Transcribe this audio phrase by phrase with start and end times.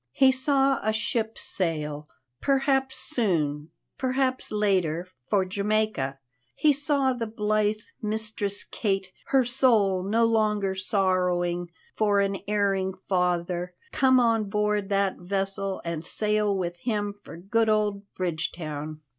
[0.13, 2.09] He saw a ship sail,
[2.41, 3.69] perhaps soon,
[3.99, 6.17] perhaps later, for Jamaica;
[6.55, 13.75] he saw the blithe Mistress Kate, her soul no longer sorrowing for an erring father,
[13.91, 19.01] come on board that vessel and sail with him for good old Bridgetown.